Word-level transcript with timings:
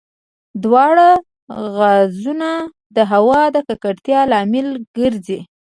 دواړه 0.63 1.09
غازونه 1.75 2.49
د 2.95 2.97
هوا 3.11 3.41
د 3.55 3.57
ککړتیا 3.69 4.19
لامل 4.31 4.67
ګرځي. 4.97 5.39